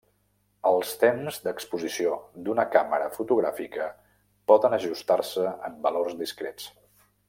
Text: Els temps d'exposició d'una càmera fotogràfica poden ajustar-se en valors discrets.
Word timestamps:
Els 0.69 0.93
temps 1.03 1.37
d'exposició 1.43 2.15
d'una 2.47 2.65
càmera 2.77 3.11
fotogràfica 3.19 3.93
poden 4.53 4.81
ajustar-se 4.81 5.57
en 5.71 5.81
valors 5.89 6.21
discrets. 6.27 6.71